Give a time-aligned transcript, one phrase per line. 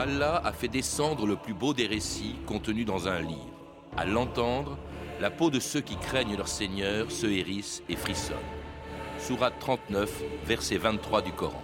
[0.00, 3.52] Allah a fait descendre le plus beau des récits contenus dans un livre.
[3.98, 4.78] À l'entendre,
[5.20, 8.36] la peau de ceux qui craignent leur Seigneur se hérisse et frissonne.
[9.18, 11.62] Sourate 39, verset 23 du Coran.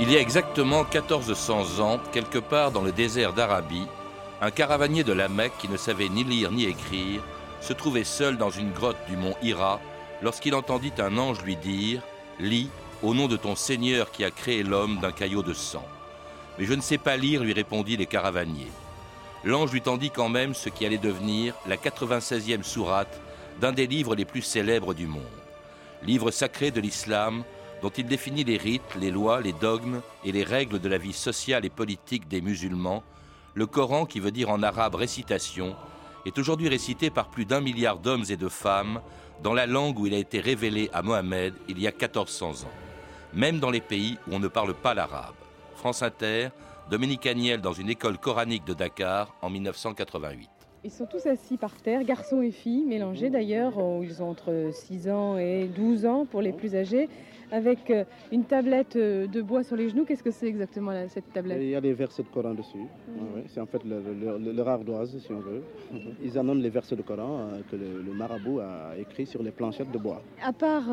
[0.00, 3.86] Il y a exactement 1400 ans, quelque part dans le désert d'Arabie,
[4.40, 7.22] un caravanier de la Mecque qui ne savait ni lire ni écrire
[7.60, 9.78] se trouvait seul dans une grotte du mont Hira
[10.22, 12.02] lorsqu'il entendit un ange lui dire
[12.40, 12.70] Lis
[13.02, 15.84] au nom de ton Seigneur qui a créé l'homme d'un caillot de sang.
[16.58, 18.70] Mais je ne sais pas lire, lui répondit les caravaniers
[19.44, 23.20] l'ange lui tendit quand même ce qui allait devenir la 96e sourate
[23.60, 25.22] d'un des livres les plus célèbres du monde.
[26.02, 27.44] Livre sacré de l'islam
[27.82, 31.12] dont il définit les rites, les lois, les dogmes et les règles de la vie
[31.12, 33.02] sociale et politique des musulmans,
[33.54, 35.74] le Coran, qui veut dire en arabe récitation,
[36.24, 39.00] est aujourd'hui récité par plus d'un milliard d'hommes et de femmes
[39.42, 42.70] dans la langue où il a été révélé à Mohammed il y a 1400 ans,
[43.34, 45.34] même dans les pays où on ne parle pas l'arabe.
[45.76, 46.50] France Inter,
[46.90, 50.48] Dominique Agnel dans une école coranique de Dakar en 1988.
[50.84, 53.74] Ils sont tous assis par terre, garçons et filles, mélangés d'ailleurs.
[54.02, 57.08] Ils ont entre 6 ans et 12 ans pour les plus âgés,
[57.52, 60.04] avec euh, une tablette euh, de bois sur les genoux.
[60.04, 61.58] Qu'est-ce que c'est exactement cette tablette?
[61.62, 62.78] Il y a des versets de Coran dessus.
[62.78, 63.42] Mmh.
[63.46, 65.62] c'est en fait leur ardoise, si on veut.
[66.20, 69.92] Ils annonnent les versets de Coran euh, que le, marabout a écrit sur les planchettes
[69.92, 70.20] de bois.
[70.42, 70.88] À part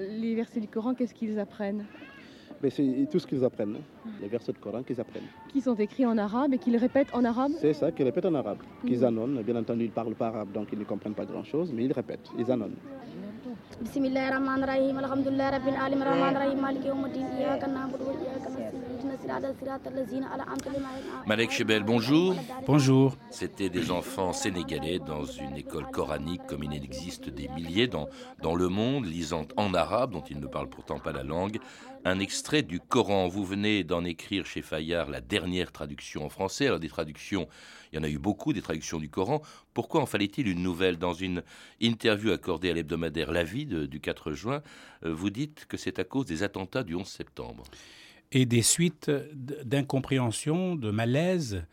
[0.00, 1.84] les versets du Coran, qu'est-ce qu'ils apprennent?
[2.70, 4.10] C'est tout ce qu'ils apprennent, hein.
[4.20, 5.28] les versets de Coran qu'ils apprennent.
[5.48, 8.34] Qui sont écrits en arabe et qu'ils répètent en arabe C'est ça, qu'ils répètent en
[8.34, 9.42] arabe, qu'ils annonnent.
[9.42, 11.92] Bien entendu, ils ne parlent pas arabe, donc ils ne comprennent pas grand-chose, mais ils
[11.92, 12.76] répètent, ils annonnent.
[21.26, 22.34] Malek Chebel, bonjour.
[22.66, 23.16] Bonjour.
[23.30, 28.08] C'était des enfants sénégalais dans une école coranique comme il existe des milliers dans,
[28.42, 31.58] dans le monde, lisant en arabe, dont ils ne parlent pourtant pas la langue,
[32.04, 33.28] un extrait du Coran.
[33.28, 36.66] Vous venez d'en écrire chez Fayard la dernière traduction en français.
[36.66, 37.48] Alors des traductions,
[37.92, 39.42] il y en a eu beaucoup, des traductions du Coran.
[39.74, 40.98] Pourquoi en fallait-il une nouvelle?
[40.98, 41.42] Dans une
[41.80, 44.62] interview accordée à l'hebdomadaire La Vie du 4 juin,
[45.04, 47.64] euh, vous dites que c'est à cause des attentats du 11 septembre.
[48.32, 51.64] Et des suites d'incompréhension, de malaise,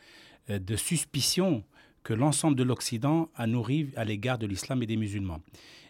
[0.49, 1.63] euh, de suspicion
[2.03, 5.41] que l'ensemble de l'Occident a nourri à l'égard de l'islam et des musulmans.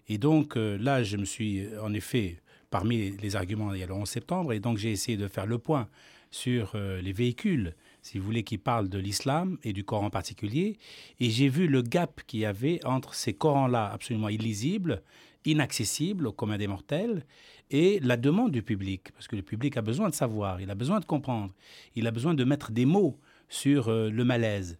[0.07, 2.39] Et donc euh, là, je me suis en effet
[2.69, 5.45] parmi les arguments, il y a le 11 septembre, et donc j'ai essayé de faire
[5.45, 5.87] le point
[6.29, 10.09] sur euh, les véhicules, si vous voulez, qui parlent de l'islam et du Coran en
[10.09, 10.77] particulier,
[11.21, 15.01] et j'ai vu le gap qu'il y avait entre ces Corans-là absolument illisibles,
[15.45, 17.25] inaccessibles au commun des mortels,
[17.71, 20.75] et la demande du public, parce que le public a besoin de savoir, il a
[20.75, 21.53] besoin de comprendre,
[21.95, 24.77] il a besoin de mettre des mots sur euh, le malaise.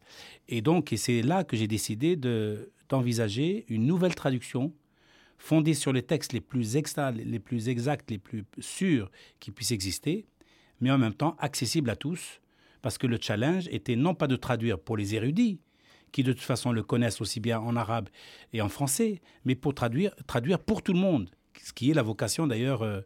[0.47, 2.15] Et donc, c'est là que j'ai décidé
[2.89, 4.73] d'envisager une nouvelle traduction
[5.37, 10.25] fondée sur les textes les plus, les plus exacts, les plus sûrs qui puissent exister,
[10.81, 12.41] mais en même temps accessible à tous,
[12.81, 15.59] parce que le challenge était non pas de traduire pour les érudits,
[16.11, 18.09] qui de toute façon le connaissent aussi bien en arabe
[18.53, 21.29] et en français, mais pour traduire, traduire pour tout le monde,
[21.63, 23.01] ce qui est la vocation d'ailleurs euh,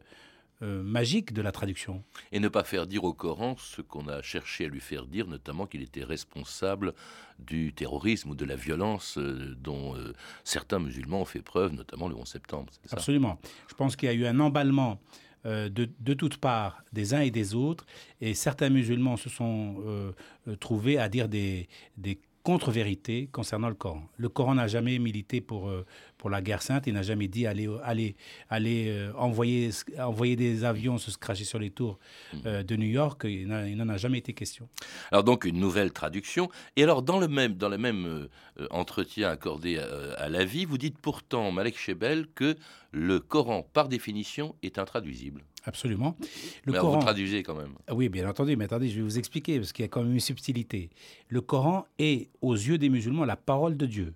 [0.62, 2.04] euh, magique de la traduction.
[2.32, 5.26] Et ne pas faire dire au Coran ce qu'on a cherché à lui faire dire,
[5.26, 6.92] notamment qu'il était responsable
[7.38, 10.12] du terrorisme ou de la violence euh, dont euh,
[10.44, 12.70] certains musulmans ont fait preuve, notamment le 11 septembre.
[12.90, 13.40] Absolument.
[13.68, 15.00] Je pense qu'il y a eu un emballement
[15.46, 17.86] de, de, toutes parts des uns et des autres,
[18.20, 20.12] et certains musulmans se sont
[20.60, 24.02] trouvés à dire des, des contre-vérité concernant le Coran.
[24.16, 25.84] Le Coran n'a jamais milité pour, euh,
[26.16, 28.16] pour la guerre sainte, il n'a jamais dit aller, aller,
[28.48, 31.98] aller euh, envoyer, envoyer des avions se cracher sur les tours
[32.32, 32.38] hmm.
[32.46, 34.68] euh, de New York, il n'en a jamais été question.
[35.10, 38.28] Alors donc une nouvelle traduction, et alors dans le même, dans le même
[38.70, 42.56] entretien accordé à, la vie, vous dites pourtant, Malek Shebel, que
[42.92, 45.42] le Coran, par définition, est intraduisible.
[45.64, 46.16] Absolument.
[46.64, 47.74] Le mais Coran, vous traduisez quand même.
[47.90, 50.12] Oui, bien entendu, mais attendez, je vais vous expliquer, parce qu'il y a quand même
[50.12, 50.90] une subtilité.
[51.28, 54.14] Le Coran est, aux yeux des musulmans, la parole de Dieu.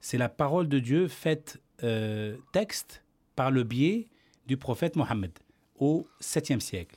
[0.00, 3.02] C'est la parole de Dieu faite euh, texte
[3.36, 4.08] par le biais
[4.46, 5.32] du prophète Mohammed
[5.78, 6.96] au 7e siècle.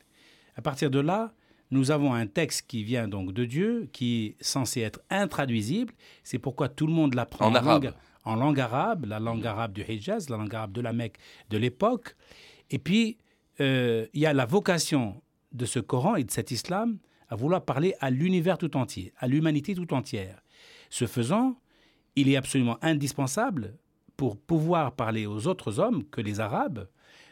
[0.55, 1.33] À partir de là,
[1.71, 5.93] nous avons un texte qui vient donc de Dieu, qui est censé être intraduisible.
[6.23, 7.93] C'est pourquoi tout le monde l'apprend en, arabe.
[8.25, 11.17] en langue arabe, la langue arabe du Hijaz, la langue arabe de la Mecque
[11.49, 12.15] de l'époque.
[12.69, 13.17] Et puis,
[13.59, 15.21] euh, il y a la vocation
[15.51, 16.97] de ce Coran et de cet islam
[17.29, 20.41] à vouloir parler à l'univers tout entier, à l'humanité tout entière.
[20.89, 21.55] Ce faisant,
[22.15, 23.75] il est absolument indispensable
[24.17, 26.87] pour pouvoir parler aux autres hommes que les Arabes,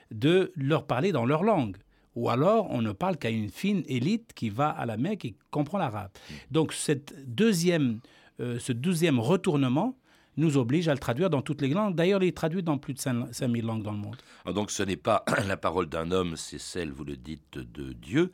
[0.09, 1.77] de leur parler dans leur langue.
[2.15, 5.35] Ou alors, on ne parle qu'à une fine élite qui va à la Mecque et
[5.49, 6.11] comprend l'arabe.
[6.49, 7.99] Donc, cette deuxième,
[8.39, 9.95] euh, ce deuxième retournement
[10.37, 11.95] nous oblige à le traduire dans toutes les langues.
[11.95, 14.15] D'ailleurs, il est traduit dans plus de 5000 langues dans le monde.
[14.45, 17.93] Ah, donc ce n'est pas la parole d'un homme, c'est celle, vous le dites, de
[17.93, 18.31] Dieu.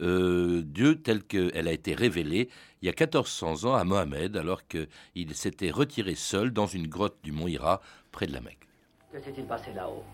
[0.00, 2.48] Euh, Dieu telle qu'elle a été révélée
[2.82, 7.16] il y a 1400 ans à Mohamed, alors qu'il s'était retiré seul dans une grotte
[7.22, 7.80] du mont Hira,
[8.12, 8.68] près de la Mecque.
[9.12, 10.04] Que s'est-il passé là-haut?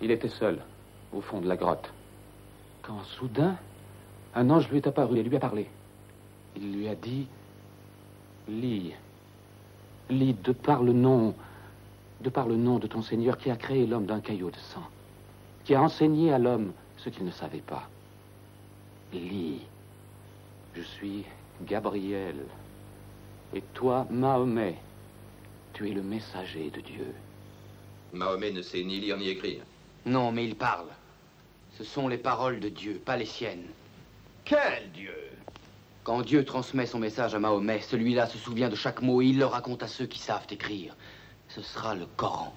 [0.00, 0.62] Il était seul,
[1.12, 1.92] au fond de la grotte.
[2.82, 3.58] Quand soudain,
[4.34, 5.68] un ange lui est apparu et lui a parlé.
[6.56, 7.26] Il lui a dit
[8.48, 8.94] Lis
[10.10, 11.34] Lis de par le nom,
[12.20, 14.84] de par le nom de ton Seigneur qui a créé l'homme d'un caillot de sang,
[15.64, 17.88] qui a enseigné à l'homme ce qu'il ne savait pas.
[19.12, 19.60] Lis.
[20.74, 21.24] Je suis
[21.62, 22.36] Gabriel.
[23.54, 24.76] Et toi, Mahomet,
[25.72, 27.14] tu es le messager de Dieu.
[28.12, 29.62] Mahomet ne sait ni lire ni écrire.
[30.04, 30.88] Non, mais il parle.
[31.78, 33.66] Ce sont les paroles de Dieu, pas les siennes.
[34.44, 35.25] Quel Dieu?
[36.06, 39.38] Quand Dieu transmet son message à Mahomet, celui-là se souvient de chaque mot et il
[39.38, 40.96] le raconte à ceux qui savent écrire.
[41.48, 42.54] Ce sera le Coran.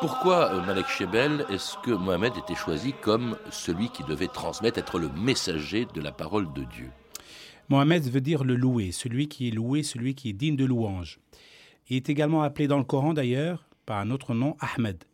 [0.00, 4.98] Pourquoi, euh, Malek Shebel, est-ce que Mohamed était choisi comme celui qui devait transmettre, être
[4.98, 6.88] le messager de la parole de Dieu?
[7.68, 11.18] Mohamed veut dire le loué, celui qui est loué, celui qui est digne de louange.
[11.88, 15.04] Il est également appelé dans le Coran d'ailleurs par un autre nom, Ahmed.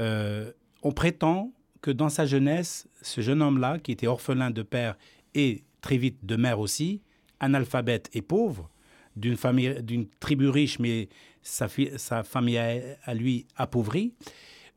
[0.00, 0.52] Euh,
[0.82, 4.96] on prétend que dans sa jeunesse, ce jeune homme-là, qui était orphelin de père
[5.34, 7.02] et très vite de mère aussi,
[7.40, 8.70] analphabète et pauvre,
[9.16, 11.08] d'une famille, d'une tribu riche, mais
[11.42, 14.14] sa, famille à, lui appauvrie,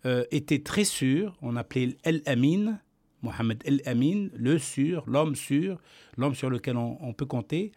[0.05, 1.37] euh, était très sûr.
[1.41, 2.79] On appelait El-Amin,
[3.21, 5.79] Mohamed El-Amin, le sûr, l'homme sûr,
[6.17, 7.71] l'homme sur lequel on, peut compter.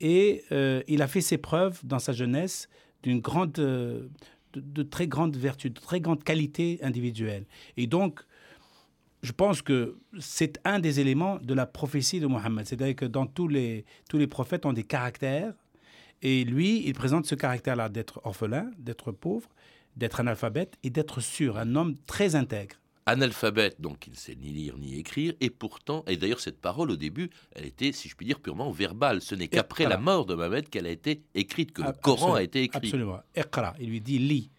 [0.00, 2.68] Et euh, il a fait ses preuves dans sa jeunesse
[3.02, 4.08] d'une grande, euh,
[4.54, 7.46] de, très grande vertu, de très grande qualité individuelle.
[7.76, 8.20] Et donc,
[9.22, 12.66] je pense que c'est un des éléments de la prophétie de Mohammed.
[12.66, 15.54] C'est-à-dire que dans tous les, tous les prophètes ont des caractères.
[16.22, 19.48] Et lui, il présente ce caractère-là d'être orphelin, d'être pauvre,
[19.96, 24.50] d'être analphabète et d'être sûr, un homme très intègre analphabète, donc il ne sait ni
[24.50, 28.14] lire ni écrire, et pourtant, et d'ailleurs cette parole au début, elle était, si je
[28.14, 29.20] puis dire, purement verbale.
[29.20, 32.42] Ce n'est qu'après la mort de Mohamed qu'elle a été écrite, que le Coran a
[32.42, 32.78] été écrit.
[32.78, 33.20] Absolument.
[33.36, 34.50] Iqra, il lui dit lis.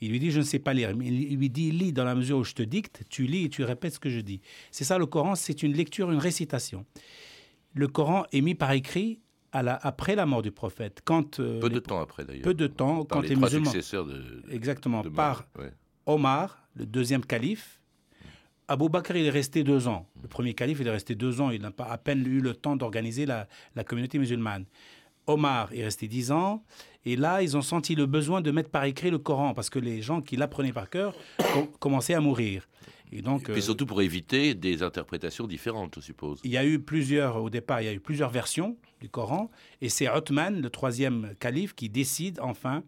[0.00, 2.14] Il lui dit je ne sais pas lire, mais il lui dit lis dans la
[2.14, 4.40] mesure où je te dicte, tu lis et tu répètes ce que je dis.
[4.70, 6.86] C'est ça le Coran, c'est une lecture, une récitation.
[7.74, 9.20] Le Coran est mis par écrit
[9.52, 11.00] à la, après la mort du prophète.
[11.04, 12.42] Quand, euh, peu de temps après d'ailleurs.
[12.42, 13.72] Peu de temps, quand les, musulmans.
[13.72, 15.48] De, exactement, par
[16.06, 17.77] Omar, le deuxième calife,
[18.70, 20.06] Abou Bakr, il est resté deux ans.
[20.22, 21.50] Le premier calife, il est resté deux ans.
[21.50, 23.48] Il n'a pas à peine eu le temps d'organiser la,
[23.84, 24.66] communauté musulmane.
[25.26, 26.62] Omar est resté dix ans.
[27.06, 29.78] Et là, ils ont senti le besoin de mettre par écrit le Coran parce que
[29.78, 31.14] les gens qui l'apprenaient par cœur
[31.80, 32.68] commençaient à mourir.
[33.10, 36.40] Et donc, et surtout pour éviter des interprétations différentes, je suppose.
[36.44, 39.50] Il y a eu plusieurs, au départ, il y a eu plusieurs versions du Coran.
[39.80, 42.82] Et c'est Othman, le troisième calife, qui décide enfin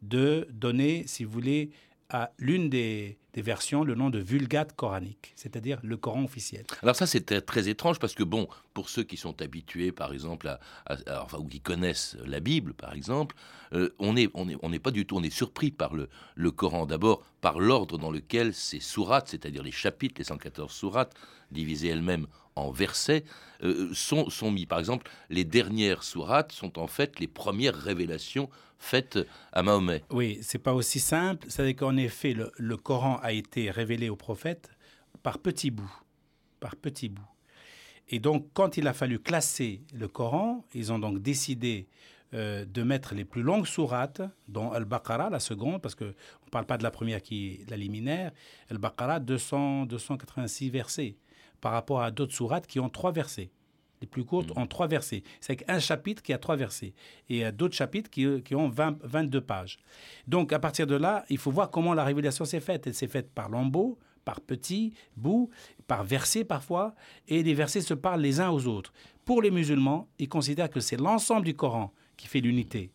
[0.00, 1.70] de donner, si vous voulez,
[2.08, 6.64] à l'une des, versions le nom de Vulgate coranique, c'est-à-dire le Coran officiel.
[6.82, 10.58] Alors ça, c'est très étrange parce que, bon, pour ceux qui sont habitués, par exemple,
[10.86, 13.36] à, ou qui connaissent la Bible, par exemple,
[13.72, 16.84] euh, on n'est est, pas du tout, on est surpris par le, le Coran.
[16.84, 21.14] D'abord, par l'ordre dans lequel ces sourates, c'est-à-dire les chapitres, les 114 sourates,
[21.50, 22.26] divisées elles-mêmes
[22.56, 23.24] en versets,
[23.62, 24.66] euh, sont, mis.
[24.66, 29.18] Par exemple, les dernières sourates sont en fait les premières révélations faite
[29.52, 30.02] à Mahomet.
[30.10, 31.46] Oui, c'est pas aussi simple.
[31.48, 34.70] C'est qu'en effet, le, Coran a été révélé aux prophètes
[35.22, 36.02] par petits bouts,
[36.60, 37.33] par petits bouts.
[38.08, 41.88] Et donc, quand il a fallu classer le Coran, ils ont donc décidé
[42.34, 46.66] euh, de mettre les plus longues sourates, dont Al-Baqarah, la seconde, parce qu'on ne parle
[46.66, 48.32] pas de la première qui est la liminaire,
[48.70, 51.16] Al-Baqarah, 200, 286 versets,
[51.60, 53.50] par rapport à d'autres sourates qui ont trois versets
[54.00, 54.58] les plus courtes, mm.
[54.58, 55.22] en trois versets.
[55.40, 56.92] C'est un chapitre qui a trois versets.
[57.28, 59.78] Et il y a d'autres chapitres qui, qui ont 20, 22 pages.
[60.26, 62.86] Donc, à partir de là, il faut voir comment la révélation s'est faite.
[62.86, 65.50] Elle s'est faite par lambeaux, par petits bouts,
[65.86, 66.94] par versets parfois,
[67.28, 68.92] et les versets se parlent les uns aux autres.
[69.24, 72.90] Pour les musulmans, ils considèrent que c'est l'ensemble du Coran qui fait l'unité.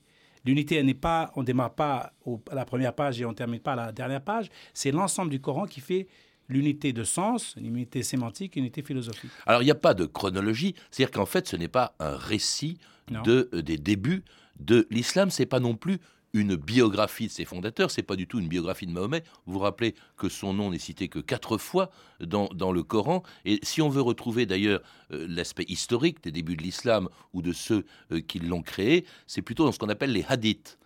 [0.45, 2.13] L'unité, n'est pas, on démarre pas
[2.49, 4.49] à la première page et on termine pas à la dernière page.
[4.73, 6.07] C'est l'ensemble du Coran qui fait
[6.47, 9.31] l'unité de sens, l'unité sémantique, l'unité philosophique.
[9.45, 12.77] Alors il n'y a pas de chronologie, c'est-à-dire qu'en fait ce n'est pas un récit
[13.09, 14.23] de, euh, des débuts
[14.59, 15.99] de l'islam, c'est pas non plus
[16.33, 19.23] une biographie de ses fondateurs, c'est pas du tout une biographie de Mahomet.
[19.45, 23.23] Vous vous rappelez que son nom n'est cité que quatre fois dans, le Coran.
[23.45, 24.81] Et si on veut retrouver d'ailleurs
[25.11, 29.41] euh, l'aspect historique des débuts de l'islam ou de ceux euh, qui l'ont créé, c'est
[29.41, 30.77] plutôt dans ce qu'on appelle les hadiths.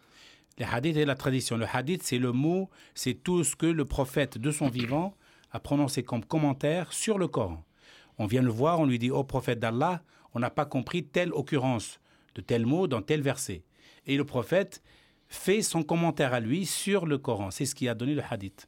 [0.58, 1.58] Les hadiths et la tradition.
[1.58, 5.16] Le hadith, c'est le mot, c'est tout ce que le prophète de son vivant
[5.52, 7.64] a prononcé comme commentaire sur le Coran.
[8.18, 11.34] On vient le voir, on lui dit, ô prophète d'Allah, on n'a pas compris telle
[11.34, 12.00] occurrence
[12.36, 13.64] de tel mot dans tel verset.
[14.06, 14.82] Et le prophète
[15.34, 17.52] fait son commentaire à lui sur le Coran.
[17.52, 18.68] C'est ce qui a donné le hadith.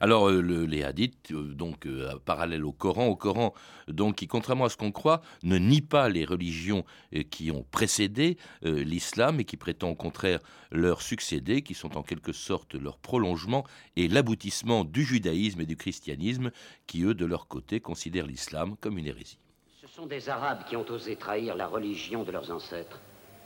[0.00, 3.54] Alors euh, les hadiths, euh, donc euh, parallèles au Coran, au Coran,
[3.88, 6.84] donc qui contrairement à ce qu'on croit, ne nie pas les religions
[7.30, 10.40] qui ont précédé l'islam et qui prétend au contraire
[10.70, 13.64] leur succéder, qui sont en quelque sorte leur prolongement
[13.96, 16.50] et l'aboutissement du judaïsme et du christianisme,
[16.86, 19.38] qui eux de leur côté considèrent l'islam comme une hérésie.
[19.80, 23.00] Ce sont des Arabes qui ont osé trahir la religion de leurs ancêtres.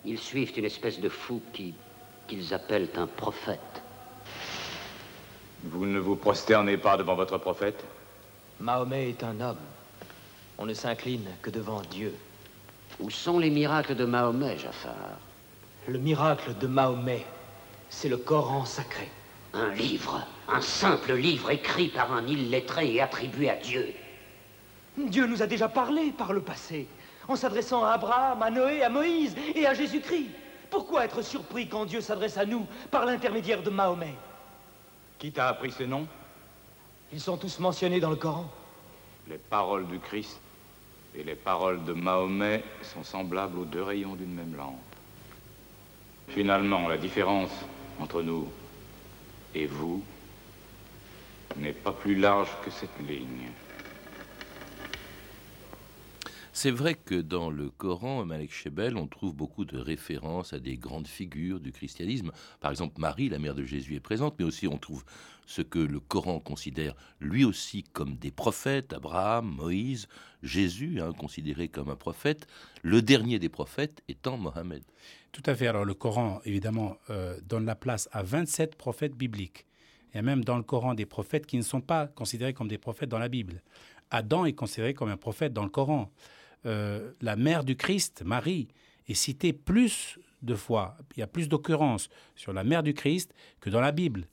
[0.05, 1.75] Ils suivent une espèce de fou qui
[2.29, 3.83] qu'ils appellent un prophète.
[5.65, 7.85] Vous ne vous prosternez pas devant votre prophète?
[8.61, 9.59] Mahomet est un homme.
[10.59, 12.15] On ne s'incline que devant Dieu.
[13.01, 14.95] Où sont les miracles de Mahomet, Jafar?
[15.89, 17.25] Le miracle de Mahomet,
[17.89, 19.09] c'est le Coran sacré.
[19.55, 23.95] Un livre, un simple livre écrit par un illettré et attribué à Dieu.
[24.97, 26.87] Dieu nous a déjà parlé par le passé,
[27.29, 30.29] en s'adressant à Abraham, à Noé, à Moïse et à Jésus-Christ.
[30.71, 34.15] Pourquoi être surpris quand Dieu s'adresse à nous par l'intermédiaire de Mahomet
[35.19, 36.07] Qui t'a appris ces noms
[37.13, 38.51] Ils sont tous mentionnés dans le Coran.
[39.29, 40.41] Les paroles du Christ
[41.15, 44.77] et les paroles de Mahomet sont semblables aux deux rayons d'une même lampe.
[46.29, 47.51] Finalement, la différence
[48.01, 48.49] entre nous
[49.55, 50.03] et vous
[51.57, 53.51] n'est pas plus large que cette ligne.
[56.61, 60.77] C'est vrai que dans le Coran, Malek Shebel, on trouve beaucoup de références à des
[60.77, 62.33] grandes figures du christianisme.
[62.59, 65.05] Par exemple, Marie, la mère de Jésus, est présente, mais aussi on trouve
[65.47, 70.09] ce que le Coran considère lui aussi comme des prophètes, Abraham, Moïse,
[70.43, 72.49] Jésus, hein, considéré comme un prophète,
[72.83, 74.83] le dernier des prophètes étant Mohammed.
[75.31, 75.69] Tout à fait.
[75.69, 79.65] Alors le Coran, évidemment, euh, donne la place à 27 prophètes bibliques.
[80.13, 82.67] Il y a même dans le Coran des prophètes qui ne sont pas considérés comme
[82.67, 83.63] des prophètes dans la Bible.
[84.11, 86.11] Adam est considéré comme un prophète dans le Coran.
[86.67, 88.69] Euh, la mère du Christ, Marie,
[89.07, 93.35] est citée plus de fois, il y a plus d'occurrences sur la mère du Christ
[93.61, 94.29] que dans la Bible.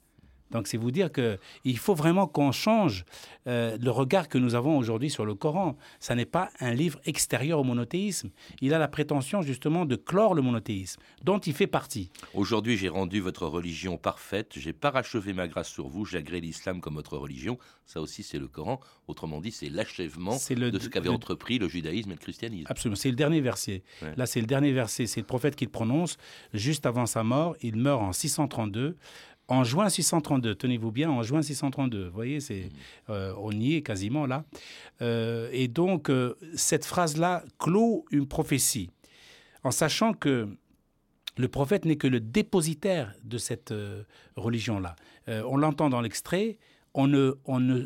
[0.50, 3.04] Donc c'est vous dire qu'il faut vraiment qu'on change
[3.46, 5.76] euh, le regard que nous avons aujourd'hui sur le Coran.
[6.00, 8.30] Ça n'est pas un livre extérieur au monothéisme.
[8.60, 12.10] Il a la prétention justement de clore le monothéisme, dont il fait partie.
[12.34, 16.94] Aujourd'hui j'ai rendu votre religion parfaite, j'ai parachevé ma grâce sur vous, j'agrée l'islam comme
[16.94, 17.58] votre religion.
[17.84, 18.80] Ça aussi c'est le Coran.
[19.08, 22.66] Autrement dit c'est l'achèvement de ce qu'avaient entrepris le judaïsme et le christianisme.
[22.68, 23.82] Absolument, c'est le dernier verset.
[24.16, 26.16] Là c'est le dernier verset, c'est le prophète qui le prononce
[26.54, 27.56] juste avant sa mort.
[27.62, 28.96] Il meurt en 632
[29.48, 33.10] en juin 632, tenez-vous bien, en juin 632, vous voyez, c'est, mmh.
[33.10, 34.44] euh, on y est quasiment là.
[35.02, 38.90] Euh, et donc, euh, cette phrase-là clôt une prophétie,
[39.62, 40.48] en sachant que
[41.36, 43.74] le prophète n'est que le dépositaire de cette
[44.36, 44.96] religion-là.
[45.28, 46.56] on l'entend dans l'extrait,
[46.94, 47.84] on ne, on ne,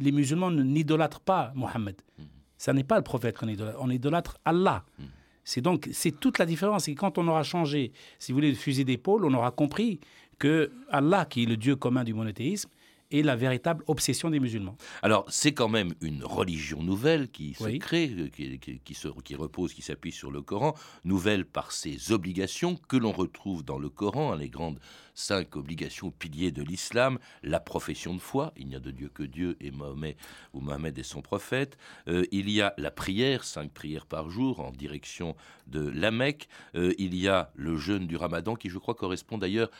[0.00, 1.94] les musulmans n'idolâtrent pas Mohammed.
[1.94, 2.22] Mmh.
[2.56, 4.84] Ça n'est pas le prophète qu'on idolâtre, on idolâtre Allah.
[4.98, 5.04] Mmh.
[5.44, 6.88] C'est donc c'est toute la différence.
[6.88, 10.00] Et quand on aura changé, si vous voulez, de fusil d'épaule, on aura compris
[10.38, 12.70] que Allah, qui est le Dieu commun du monothéisme,
[13.10, 14.76] est la véritable obsession des musulmans.
[15.02, 19.34] Alors, c'est quand même une religion nouvelle qui se crée, euh, qui, qui, se, qui
[19.34, 23.88] repose, qui s'appuie sur le Coran, nouvelle par ses obligations que l'on retrouve dans le
[23.88, 24.78] Coran, hein, les grandes
[25.18, 29.24] cinq obligations piliers de l'islam, la profession de foi, il n'y a de Dieu que
[29.24, 30.16] Dieu et Mahomet
[30.54, 34.60] ou Mohamed est son prophète, euh, il y a la prière, cinq prières par jour
[34.60, 35.34] en direction
[35.66, 39.38] de la Mecque, euh, il y a le jeûne du Ramadan qui je crois correspond
[39.38, 39.70] d'ailleurs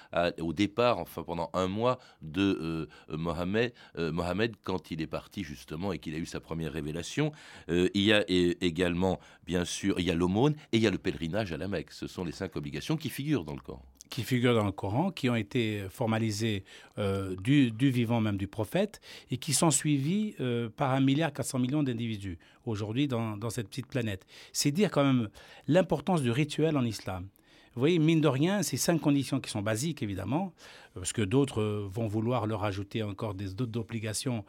[0.41, 5.93] au départ, enfin pendant un mois de euh, Mohamed, Mohamed quand il est parti justement
[5.93, 7.33] et qu'il a eu sa première révélation.
[7.69, 10.99] il y a également bien sûr, il y a l'aumône et il y a le
[10.99, 11.93] pèlerinage à la Mecque.
[11.93, 15.11] Ce sont les cinq obligations qui figurent dans le Coran qui figurent dans le Coran,
[15.31, 16.65] ont été formalisées
[16.99, 21.59] euh, du, vivant même du prophète et qui sont suivies euh, par un milliard 400
[21.59, 24.27] millions d'individus aujourd'hui dans, cette petite planète.
[24.53, 25.29] C'est dire quand même
[25.67, 27.27] l'importance du rituel en islam.
[27.75, 30.53] Vous voyez, mine de rien, ces cinq conditions qui sont basiques, évidemment,
[30.95, 34.45] parce que d'autres euh, vont vouloir leur ajouter encore des d'autres obligations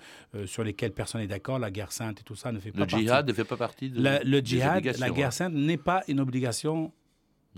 [0.46, 1.60] sur lesquelles personne n'est d'accord.
[1.60, 2.96] La guerre sainte et tout ça ne fait pas partie.
[2.96, 5.32] Le djihad ne fait pas partie de la, Le djihad, la guerre hein.
[5.32, 6.92] sainte n'est pas une obligation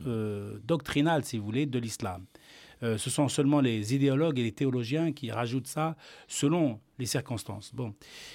[0.08, 2.26] euh, doctrinale, si vous voulez, de l'islam.
[2.84, 5.96] Euh, ce sont seulement les idéologues et les théologiens qui rajoutent ça
[6.28, 7.74] selon les circonstances.
[7.74, 7.94] Bon.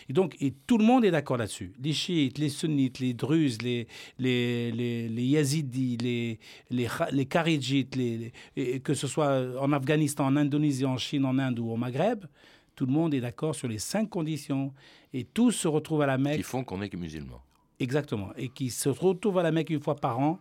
[0.09, 1.73] Et donc, et tout le monde est d'accord là-dessus.
[1.83, 3.87] Les chiites, les sunnites, les druzes, les,
[4.19, 6.39] les, les, les yazidis, les,
[6.71, 8.33] les, les kharidjites, les,
[8.81, 12.25] que ce soit en Afghanistan, en Indonésie, en Chine, en Inde ou au Maghreb,
[12.75, 14.73] tout le monde est d'accord sur les cinq conditions
[15.13, 16.37] et tous se retrouvent à la Mecque.
[16.37, 17.43] Qui font qu'on est que musulmans.
[17.79, 18.31] Exactement.
[18.37, 20.39] Et qui se retrouvent à la Mecque une fois par an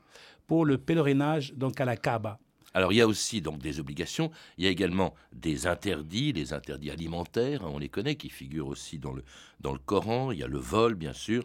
[0.47, 2.39] pour le pèlerinage donc à la Kaaba.
[2.75, 6.53] Alors il y a aussi donc des obligations, il y a également des interdits, les
[6.53, 9.23] interdits alimentaires, hein, on les connaît, qui figurent aussi dans le,
[9.61, 11.43] dans le Coran, il y a le vol bien sûr,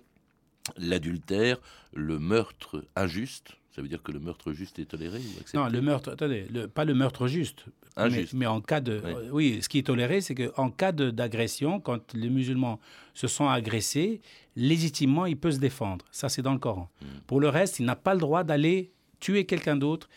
[0.76, 1.58] l'adultère,
[1.94, 5.56] le meurtre injuste, ça veut dire que le meurtre juste est toléré ou accepté?
[5.56, 7.64] Non, le meurtre, attendez, pas le meurtre juste.
[7.96, 8.34] Injuste.
[8.34, 9.00] Mais, en cas de.
[9.32, 9.60] Oui.
[9.62, 12.80] ce qui est toléré, c'est qu'en cas d'agression, quand les musulmans
[13.14, 14.20] se sont agressés,
[14.56, 16.04] légitimement, il peut se défendre.
[16.10, 16.90] Ça, c'est dans le Coran.
[17.00, 17.20] Hmm.
[17.26, 20.08] Pour le reste, il n'a pas le droit d'aller tuer quelqu'un d'autre,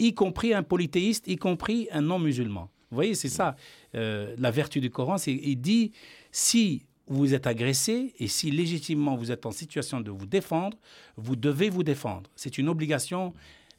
[0.00, 2.68] y compris un polythéiste, y compris un non-musulman.
[2.90, 3.54] Vous voyez, c'est ça.
[3.94, 5.92] Euh, la vertu du Coran, c'est il dit
[6.32, 10.76] si vous êtes agressé et si légitimement vous êtes en situation de vous défendre,
[11.16, 12.30] vous devez vous défendre.
[12.34, 13.34] C'est une obligation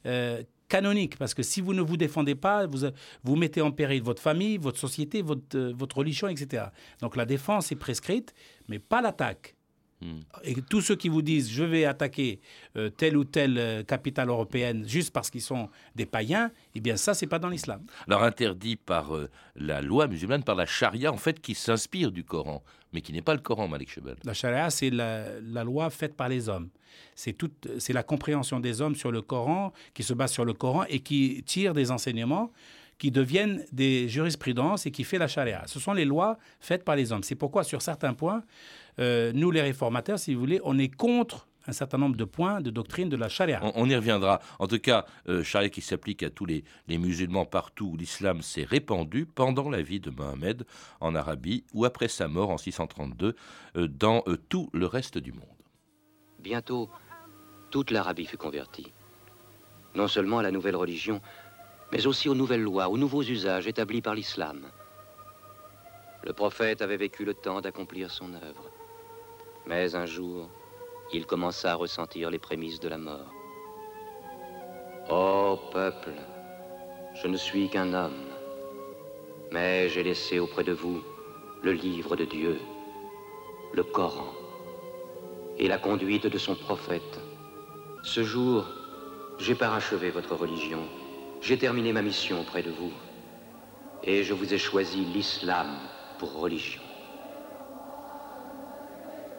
[0.06, 2.86] euh, canonique parce que si vous ne vous défendez pas, vous,
[3.24, 6.64] vous mettez en péril votre famille, votre société, votre, euh, votre religion, etc.
[7.00, 8.34] Donc la défense est prescrite,
[8.68, 9.56] mais pas l'attaque.
[10.02, 10.20] Hmm.
[10.42, 12.40] Et tous ceux qui vous disent je vais attaquer
[12.76, 16.96] euh, telle ou telle euh, capitale européenne juste parce qu'ils sont des païens, eh bien
[16.96, 17.84] ça, c'est pas dans l'islam.
[18.08, 22.24] Alors interdit par euh, la loi musulmane, par la charia, en fait, qui s'inspire du
[22.24, 24.16] Coran, mais qui n'est pas le Coran, Malik Chebel.
[24.24, 26.70] La charia, c'est la, la, loi faite par les hommes.
[27.14, 27.36] C'est
[27.78, 30.98] c'est la compréhension des hommes sur le Coran, qui se base sur le Coran et
[30.98, 32.50] qui tire des enseignements
[33.02, 35.64] qui deviennent des jurisprudences et qui fait la charia.
[35.66, 37.24] Ce sont les lois faites par les hommes.
[37.24, 38.44] C'est pourquoi, sur certains points,
[39.00, 42.60] euh, nous, les réformateurs, si vous voulez, on est contre un certain nombre de points
[42.60, 43.60] de doctrine de la charia.
[43.74, 44.38] On, y reviendra.
[44.60, 48.62] En tout cas, euh, charia qui s'applique à tous les, musulmans partout où l'islam s'est
[48.62, 50.64] répandu pendant la vie de Mohammed
[51.00, 53.34] en Arabie ou après sa mort en 632
[53.78, 55.42] euh, dans tout le reste du monde.
[56.38, 56.88] Bientôt,
[57.72, 58.92] toute l'Arabie fut convertie.
[59.96, 61.20] Non seulement à la nouvelle religion,
[61.92, 64.62] mais aussi aux nouvelles lois, aux nouveaux usages établis par l'islam.
[66.24, 68.70] Le prophète avait vécu le temps d'accomplir son œuvre.
[69.66, 70.48] Mais un jour,
[71.12, 73.34] il commença à ressentir les prémices de la mort.
[75.10, 76.14] Ô peuple,
[77.14, 78.24] je ne suis qu'un homme,
[79.50, 81.02] mais j'ai laissé auprès de vous
[81.62, 82.58] le livre de Dieu,
[83.74, 84.32] le Coran,
[85.58, 87.20] et la conduite de son prophète.
[88.02, 88.64] Ce jour,
[89.38, 90.88] j'ai parachevé votre religion
[91.42, 92.92] j'ai terminé ma mission auprès de vous
[94.04, 95.66] et je vous ai choisi l'islam
[96.18, 96.80] pour religion.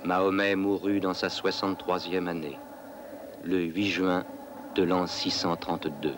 [0.04, 2.60] Mahomet mourut dans sa 63e année,
[3.46, 4.24] le 8 juin
[4.76, 6.18] de l'an 632.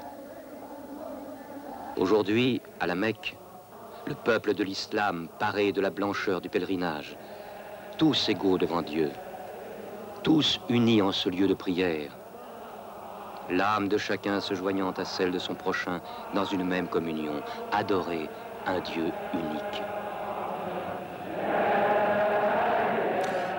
[1.98, 3.38] Aujourd'hui, à la Mecque,
[4.08, 7.16] le peuple de l'islam paré de la blancheur du pèlerinage,
[8.00, 9.12] tous égaux devant Dieu,
[10.24, 12.18] tous unis en ce lieu de prière,
[13.48, 16.02] l'âme de chacun se joignant à celle de son prochain
[16.34, 18.32] dans une même communion, adorer
[18.66, 19.95] un Dieu unique.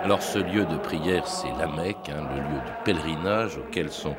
[0.07, 4.15] Alors ce lieu de prière, c'est la Mecque, hein, le lieu de pèlerinage auquel sont,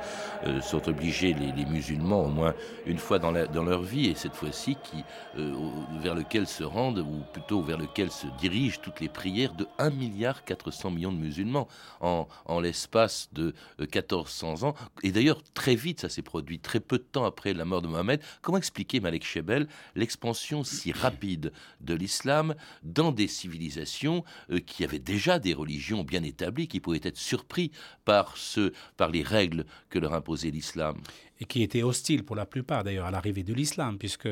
[0.46, 2.54] euh, obligés les, musulmans au moins
[2.86, 5.06] une fois dans, leur vie, et cette fois-ci qui,
[5.38, 5.56] euh,
[6.02, 9.92] vers lequel se rendent, ou plutôt vers lequel se dirigent toutes les prières de 1
[9.92, 11.70] milliard 400 millions de musulmans
[12.02, 14.76] en, en l'espace de 1400 euh, ans.
[15.04, 17.88] Et d'ailleurs, très vite, ça s'est produit, très peu de temps après la mort de
[17.88, 18.20] Mohamed.
[18.42, 24.26] Comment expliquer, Malek Shebel, l'expansion si rapide de l'islam dans des civilisations
[24.66, 27.72] qui avaient déjà des religions bien établis qui pouvaient être surpris
[28.06, 30.98] par, ce, par les règles que leur imposait l'islam.
[31.40, 34.28] Et qui étaient hostiles pour la plupart d'ailleurs à l'arrivée de l'islam, puisque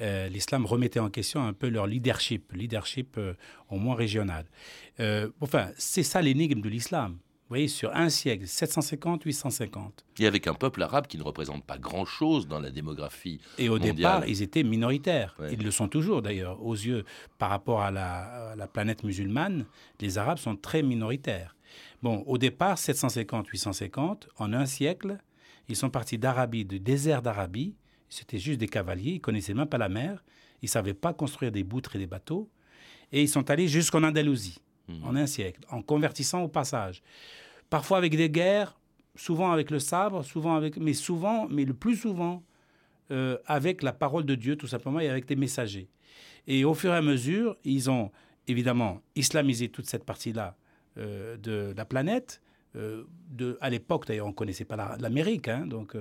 [0.00, 3.34] euh, l'islam remettait en question un peu leur leadership, leadership euh,
[3.68, 4.44] au moins régional.
[5.00, 7.18] Euh, enfin, c'est ça l'énigme de l'islam.
[7.44, 9.90] Vous voyez, sur un siècle, 750-850.
[10.18, 13.38] Et avec un peuple arabe qui ne représente pas grand-chose dans la démographie.
[13.58, 15.36] Et au départ, ils étaient minoritaires.
[15.52, 16.64] Ils le sont toujours d'ailleurs.
[16.64, 17.04] Aux yeux,
[17.36, 19.66] par rapport à la, la, planète musulmane,
[20.00, 21.54] les Arabes sont très minoritaires.
[22.02, 25.18] Bon, au départ, 750-850, en un siècle,
[25.68, 27.74] ils sont partis d'Arabie, du désert d'Arabie.
[28.08, 30.24] C'était juste des cavaliers, ils connaissaient même pas la mer,
[30.62, 32.48] ils savaient pas construire des boutres et des bateaux.
[33.12, 34.60] Et ils sont allés jusqu'en Andalousie
[35.02, 37.02] en un siècle, en convertissant au passage.
[37.70, 38.78] Parfois avec des guerres,
[39.16, 42.42] souvent avec le sabre, souvent avec, mais souvent, mais le plus souvent,
[43.10, 45.88] euh, avec la parole de Dieu tout simplement et avec des messagers.
[46.46, 48.10] Et au fur et à mesure, ils ont
[48.46, 50.56] évidemment islamisé toute cette partie-là
[50.98, 52.40] euh, de la planète,
[52.74, 55.46] de, à l'époque, d'ailleurs, on ne connaissait pas l'Amérique.
[55.46, 55.96] Hein, donc,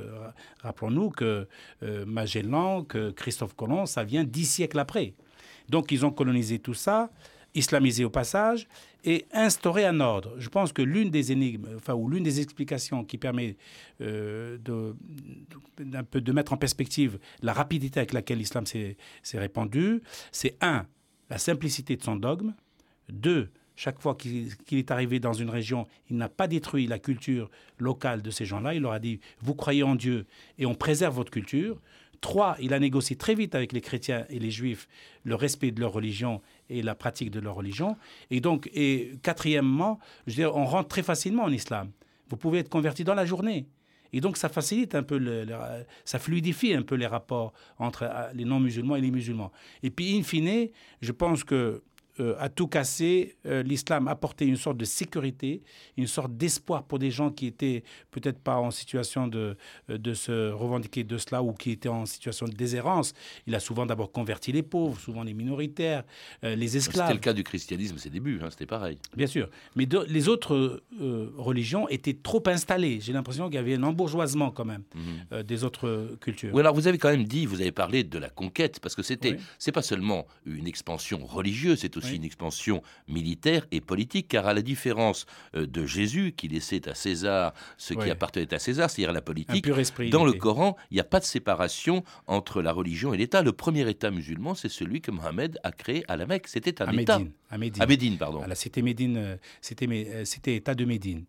[0.64, 1.48] rappelons-nous que
[1.82, 5.14] Magellan, que Christophe Colomb, ça vient dix siècles après.
[5.70, 7.12] Donc, ils ont colonisé tout ça
[7.56, 8.68] islamisé au passage
[9.04, 10.34] et instauré un ordre.
[10.38, 13.58] Je pense que l'une des énigmes, enfin, ou l'une des explications qui permet
[14.02, 14.96] euh, de,
[15.78, 18.98] de mettre en perspective la rapidité avec laquelle l'islam s'est
[19.34, 20.86] répandu, c'est un,
[21.30, 22.54] la simplicité de son dogme,
[23.10, 27.50] deux, chaque fois qu'il est arrivé dans une région, il n'a pas détruit la culture
[27.80, 28.76] locale de ces gens-là.
[28.76, 30.26] Il leur a dit, vous croyez en Dieu
[30.60, 31.82] et on préserve votre culture.
[32.24, 34.88] Trois, il a négocié très vite avec les chrétiens et les juifs
[35.26, 37.98] le respect de leur religion et la pratique de leur religion.
[38.32, 41.92] Et donc, et quatrièmement, je veux dire, on rentre très facilement en islam.
[42.30, 43.68] Vous pouvez être converti dans la journée.
[44.14, 45.20] Et donc, ça facilite un peu,
[46.06, 49.52] ça fluidifie un peu les rapports entre euh, les non-musulmans et les musulmans.
[49.82, 50.70] Et puis, in fine,
[51.02, 51.84] je pense que
[52.20, 55.64] euh, à tout casser, euh, l'islam apportait une sorte de sécurité,
[55.98, 59.58] une sorte d'espoir pour des gens qui étaient peut-être pas en situation de,
[59.90, 63.14] euh, de se revendiquer de cela ou qui étaient en situation de déshérence.
[63.48, 66.04] Il a souvent d'abord converti les pauvres, souvent les minoritaires,
[66.44, 67.08] les esclaves.
[67.08, 69.00] C'était le cas du christianisme, ses débuts, hein, c'était pareil.
[69.18, 69.50] Bien sûr.
[69.76, 70.84] Mais les autres
[71.38, 73.00] religions étaient trop installées.
[73.02, 75.44] J'ai l'impression qu'il y avait un embourgeoisement quand même mhm.
[75.44, 76.54] des autres cultures.
[76.54, 79.02] Oui, alors vous avez quand même dit, vous avez parlé de la conquête, parce que
[79.02, 84.48] c'était, c'est pas seulement une expansion religieuse, c'est aussi une expansion militaire et politique, car
[84.48, 88.90] à la différence euh, de Jésus, qui laissait à César ce qui appartenait à César,
[88.90, 89.68] c'est-à-dire la politique,
[90.10, 93.42] dans le Coran, il n'y a pas de séparation entre la religion et l'État.
[93.42, 96.48] Le premier État musulman, c'est celui que Mohammed a créé à la Mecque.
[96.48, 97.16] C'était un État.
[97.50, 97.82] à Médine.
[97.82, 98.44] À Médine, pardon.
[98.56, 101.26] c'était Médine, euh, c'était, euh, c'était État de Médine.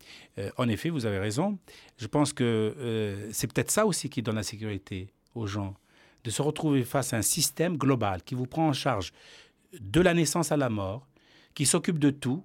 [0.56, 1.58] en effet, vous avez raison.
[1.96, 5.74] Je pense que c'est peut-être ça aussi qui donne la sécurité aux gens
[6.24, 9.12] de se retrouver face à un système global qui vous prend en charge
[9.80, 11.06] de la naissance à la mort,
[11.54, 12.44] qui s'occupe de tout,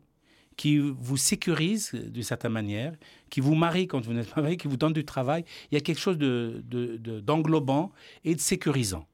[0.59, 2.93] qui vous sécurise d'une certaine manière,
[3.29, 5.45] qui vous marie quand vous n'êtes pas marié, qui vous donne du travail.
[5.71, 9.07] Il y a quelque chose d'englobant de, et de sécurisant.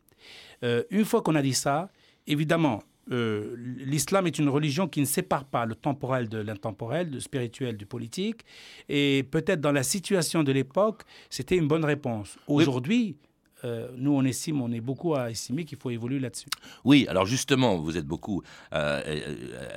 [0.64, 1.92] Euh, une fois qu'on a dit ça,
[2.26, 7.20] évidemment, euh, l'islam est une religion qui ne sépare pas le temporel de l'intemporel, le
[7.20, 8.42] spirituel du politique.
[8.90, 12.38] Et peut-être dans la situation de l'époque, c'était une bonne réponse.
[12.48, 13.18] Aujourd'hui,
[13.66, 16.48] euh, nous, on estime, on est beaucoup à estimer qu'il faut évoluer là-dessus.
[16.84, 19.02] Oui, alors justement, vous êtes beaucoup à,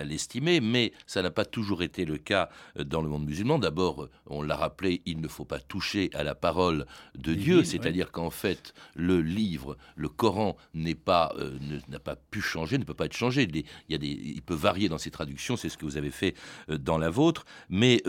[0.04, 3.58] l'estimer, mais ça n'a pas toujours été le cas euh, dans le monde musulman.
[3.58, 8.12] D'abord, on l'a rappelé, il ne faut pas toucher à la parole de Dieu, c'est-à-dire
[8.12, 12.94] qu'en fait, le livre, le Coran, n'est pas, euh, n'a pas pu changer, ne peut
[12.94, 13.48] pas être changé.
[13.50, 16.10] Il, y a des, il peut varier dans ses traductions, c'est ce que vous avez
[16.10, 16.34] fait
[16.68, 18.02] dans la vôtre, mais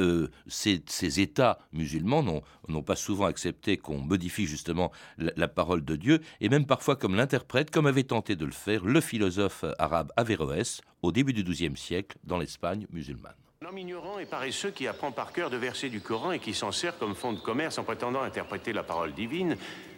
[0.48, 2.24] ces, ces, États musulmans
[2.68, 6.96] n'ont pas souvent accepté qu'on modifie justement la, la parole de Dieu, et même parfois
[6.96, 11.44] comme l'interprète, comme avait tenté de le faire le philosophe arabe Averroès au début du
[11.44, 13.36] XIIe siècle dans l'Espagne musulmane.
[13.62, 16.54] Un homme ignorant et paresseux qui apprend par cœur de versets du Coran et qui
[16.54, 19.58] s'en sert comme fond de commerce en prétendant interpréter la parole divine,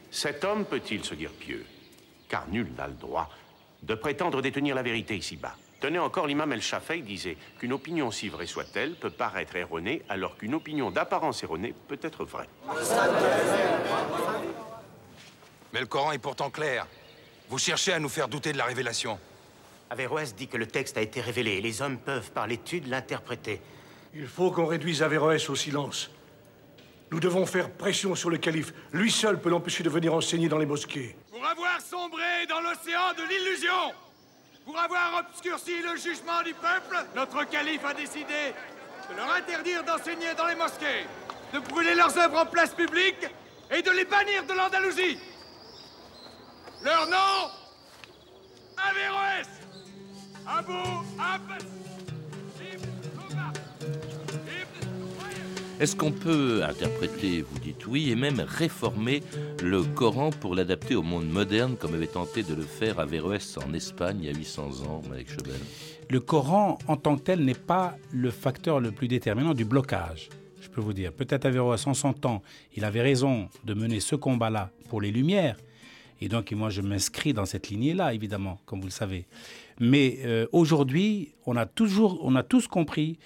[0.09, 1.65] cet homme peut-il se dire pieux?
[2.27, 3.29] Car nul n'a le droit
[3.83, 5.55] de prétendre détenir la vérité ici-bas.
[5.79, 10.53] Tenez encore, l'imam El-Shafei disait qu'une opinion, si vraie soit-elle, peut paraître erronée, alors qu'une
[10.53, 12.47] opinion d'apparence erronée peut être vraie.
[15.73, 16.87] Mais le Coran est pourtant clair.
[17.49, 19.19] Vous cherchez à nous faire douter de la révélation.
[19.89, 23.61] Averroès dit que le texte a été révélé et les hommes peuvent, par l'étude, l'interpréter.
[24.13, 26.09] Il faut qu'on réduise Averroès au silence.
[27.11, 28.73] Nous devons faire pression sur le calife.
[28.93, 31.15] Lui seul peut l'empêcher de venir enseigner dans les mosquées.
[31.29, 33.93] Pour avoir sombré dans l'océan de l'illusion,
[34.65, 38.53] pour avoir obscurci le jugement du peuple, notre calife a décidé
[39.09, 41.05] de leur interdire d'enseigner dans les mosquées,
[41.53, 43.27] de brûler leurs œuvres en place publique
[43.69, 45.17] et de les bannir de l'Andalousie.
[46.83, 47.51] Leur nom
[48.75, 49.47] Averroès.
[50.47, 50.73] Abou
[51.19, 51.65] Abbas
[55.79, 59.23] Est-ce qu'on peut interpréter, vous dites oui, et même réformer
[59.63, 63.73] le Coran pour l'adapter au monde moderne, comme avait tenté de le faire Averroès en
[63.73, 65.59] Espagne il y a 800 ans, Malek Chebel
[66.09, 70.29] Le Coran, en tant que tel, n'est pas le facteur le plus déterminant du blocage.
[70.59, 72.43] Je peux vous dire, peut-être Averroès, en son temps,
[72.75, 75.57] il avait raison de mener ce combat-là pour les Lumières,
[76.21, 79.25] et donc, moi, je m'inscris dans cette lignée-là, évidemment, comme vous le savez.
[79.79, 83.17] Mais euh, aujourd'hui, on a toujours, on a tous compris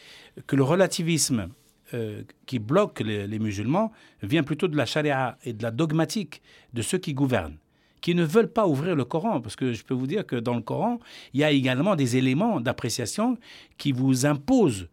[0.48, 1.50] que le relativisme
[1.94, 3.92] euh, qui bloque les, musulmans
[4.24, 6.42] vient plutôt de la charia et de la dogmatique
[6.74, 7.58] de ceux qui gouvernent
[8.02, 10.54] qui ne veulent pas ouvrir le Coran, parce que je peux vous dire que dans
[10.54, 11.00] le Coran,
[11.34, 13.36] il y a également des éléments d'appréciation
[13.80, 14.90] qui vous imposent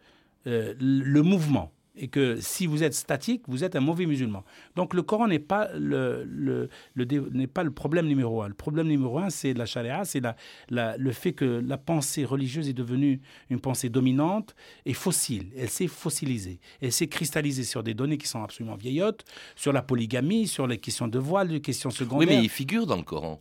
[0.47, 1.71] euh, le mouvement.
[1.97, 4.45] Et que si vous êtes statique, vous êtes un mauvais musulman.
[4.77, 8.49] Donc le Coran n'est pas le, le, n'est pas le problème numéro un.
[8.49, 10.37] Le problème numéro un, c'est la charia, c'est la,
[10.71, 14.55] la, le fait que la pensée religieuse est devenue une pensée dominante
[14.87, 15.51] et fossile.
[15.57, 16.61] Elle s'est fossilisée.
[16.81, 19.25] Elle s'est cristallisée sur des données qui sont absolument vieillottes,
[19.55, 22.29] sur la polygamie, sur les questions de voile, les questions secondaires.
[22.29, 23.41] Oui, mais il figure dans le Coran.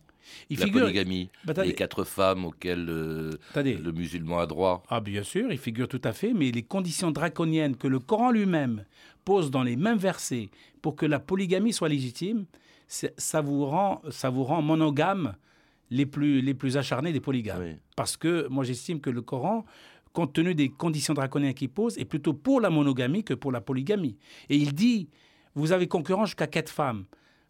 [0.50, 4.82] Il la figure, polygamie, bah, les quatre femmes auxquelles euh, le musulman a droit.
[4.88, 8.30] Ah bien sûr, il figure tout à fait, mais les conditions draconiennes que le Coran
[8.30, 8.84] lui-même
[9.24, 12.46] pose dans les mêmes versets pour que la polygamie soit légitime,
[12.88, 15.34] ça vous rend, ça vous rend monogame
[15.90, 17.76] les plus, les plus acharnés des polygames.
[17.96, 19.64] Parce que moi j'estime que le Coran
[20.12, 23.60] compte tenu des conditions draconiennes qu'il pose, est plutôt pour la monogamie que pour la
[23.60, 24.18] polygamie.
[24.48, 25.08] Et il dit,
[25.54, 27.04] vous avez concurrence jusqu'à quatre femmes.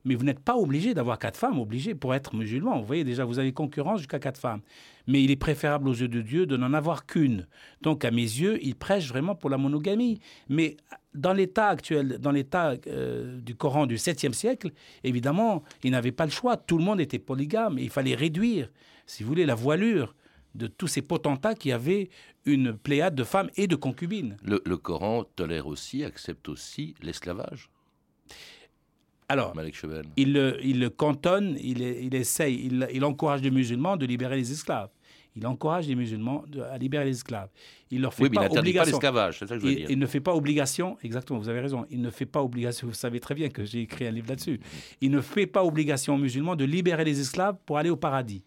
[0.04, 2.80] Mais vous n'êtes pas obligé d'avoir quatre femmes, obligé pour être musulman.
[2.80, 4.60] Vous voyez déjà, vous avez concurrence jusqu'à quatre femmes.
[5.06, 7.46] Mais il est préférable aux yeux de Dieu de n'en avoir qu'une.
[7.82, 10.20] Donc, à mes yeux, il prêche vraiment pour la monogamie.
[10.48, 10.76] Mais
[11.14, 14.72] dans l'état actuel, dans l'état euh, du Coran du 7e siècle,
[15.04, 16.56] évidemment, il n'avait pas le choix.
[16.56, 17.78] Tout le monde était polygame.
[17.78, 18.70] il fallait réduire,
[19.06, 20.14] si vous voulez, la voilure
[20.54, 22.10] de tous ces potentats qui avaient
[22.44, 24.36] une pléiade de femmes et de concubines.
[24.42, 27.71] le Coran tolère aussi, accepte aussi l'esclavage
[29.32, 29.54] alors,
[30.18, 34.90] il, le cantonne, il, il essaye, il, encourage les musulmans de libérer les esclaves.
[35.34, 37.48] Il encourage les musulmans à libérer les esclaves.
[37.90, 38.92] Il leur fait pas obligation.
[38.92, 39.90] l'esclavage, c'est ça que je veux il, dire.
[39.90, 42.92] Il ne fait pas obligation, exactement, vous avez raison, il ne fait pas obligation, vous
[42.92, 44.60] savez très bien que j'ai écrit un livre là-dessus.
[45.00, 48.44] Il ne fait pas obligation aux musulmans de libérer les esclaves pour aller au paradis.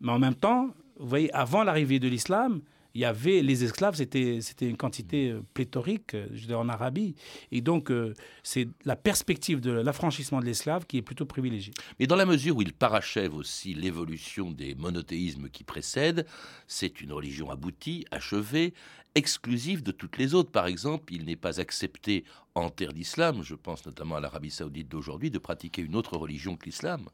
[0.00, 2.60] Mais en même temps, vous voyez, avant l'arrivée de l'islam,
[2.94, 7.16] il y avait les esclaves, c'était une quantité euh, pléthorique euh, je en Arabie,
[7.50, 11.74] et donc euh, c'est la perspective de l'affranchissement de l'esclave qui est plutôt privilégiée.
[11.98, 16.26] Mais dans la mesure où il parachève aussi l'évolution des monothéismes qui précèdent,
[16.68, 18.74] c'est une religion aboutie, achevée,
[19.16, 20.52] exclusive de toutes les autres.
[20.52, 24.88] Par exemple, il n'est pas accepté en terre d'islam, je pense notamment à l'Arabie saoudite
[24.88, 27.08] d'aujourd'hui, de pratiquer une autre religion que l'islam.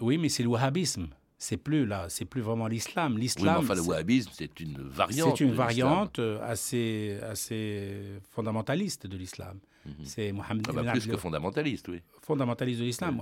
[0.00, 3.18] Oui, mais c'est le wahhabisme c'est plus là, c'est plus vraiment l'islam.
[3.18, 3.58] L'islam.
[3.58, 5.36] Oui, enfin, le wahhabisme, c'est une variante.
[5.36, 9.58] C'est une variante euh, assez, assez fondamentaliste de l'islam.
[9.84, 9.92] Mhm.
[10.04, 10.66] C'est Mohamed.
[10.68, 12.00] Ah bah plus que fondamentaliste, oui.
[12.22, 13.20] Fondamentaliste de l'islam.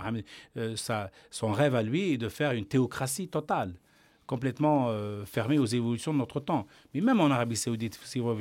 [0.56, 0.76] Euh,
[1.30, 3.74] son rêve à lui est de faire une théocratie totale
[4.26, 6.66] complètement euh, fermée aux évolutions de notre temps.
[6.94, 8.34] Mais même en Arabie saoudite, si vous,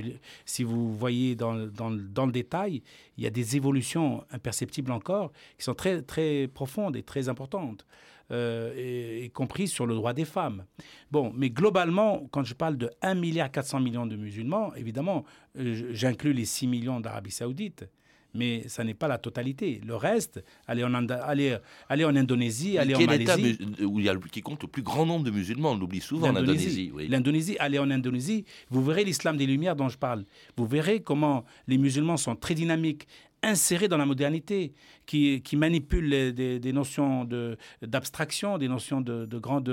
[0.45, 2.81] si vous voyez dans, dans, dans, le détail,
[3.17, 7.85] il y a des évolutions imperceptibles encore qui sont très, très profondes et très importantes
[8.31, 10.65] euh, y, compris sur le droit des femmes.
[11.11, 15.25] Bon, mais globalement, quand je parle de 1 milliard 400 millions de musulmans, évidemment,
[15.57, 17.85] euh, j'inclus les 6 millions d'Arabie saoudite.
[18.35, 19.79] Mais ça n'est pas la totalité.
[19.85, 21.55] Le reste, aller en, aller,
[21.87, 23.59] aller en Indonésie, aller en Malaisie.
[23.81, 26.29] où il y a, qui compte le plus grand nombre de musulmans On l'oublie souvent
[26.29, 26.91] en Indonésie.
[27.07, 30.25] L'Indonésie, aller en Indonésie, vous verrez l'islam des Lumières dont je parle.
[30.57, 33.05] Vous verrez comment les musulmans sont très dynamiques,
[33.43, 34.73] insérés dans la modernité,
[35.05, 37.27] qui, qui manipulent des, notions
[37.81, 39.63] d'abstraction, des notions de, de, grande,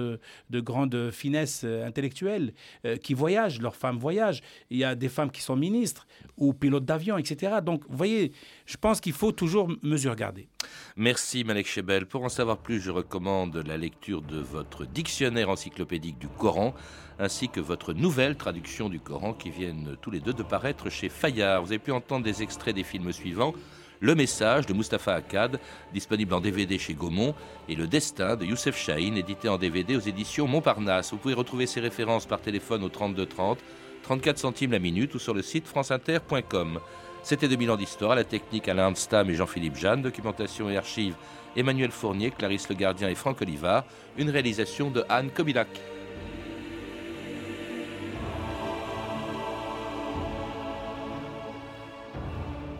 [0.50, 2.52] de grande finesse euh, intellectuelle,
[2.84, 4.42] euh, qui voyagent, leurs femmes voyagent.
[4.70, 6.06] Il y a des femmes qui sont ministres
[6.36, 7.58] ou pilotes d'avion, etc.
[7.64, 8.32] Donc, vous voyez,
[8.66, 10.48] je pense qu'il faut toujours mesure garder.
[10.96, 12.06] Merci Malek Chebel.
[12.06, 16.74] Pour en savoir plus, je recommande la lecture de votre dictionnaire encyclopédique du Coran,
[17.18, 21.08] ainsi que votre nouvelle traduction du Coran qui viennent tous les deux de paraître chez
[21.08, 21.62] Fayard.
[21.62, 23.54] Vous avez pu entendre des extraits des films suivants.
[24.02, 25.60] Le Message de Mustapha Akkad,
[25.92, 27.34] disponible en DVD chez Gaumont,
[27.68, 31.10] et Le Destin de Youssef Chahine, édité en DVD aux éditions Montparnasse.
[31.12, 33.58] Vous pouvez retrouver ces références par téléphone au 32 30,
[34.02, 36.80] 34 centimes la minute ou sur le site franceinter.com.
[37.22, 41.14] C'était 2000 ans d'histoire, la technique Alain Stam et Jean-Philippe Jeanne, documentation et archives
[41.56, 43.84] Emmanuel Fournier, Clarisse Le Gardien et Franck Olivard,
[44.16, 45.68] une réalisation de Anne Kobilac.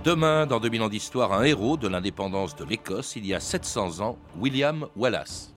[0.02, 4.00] Demain, dans 2000 ans d'histoire, un héros de l'indépendance de l'Écosse, il y a 700
[4.00, 5.48] ans, William Wallace.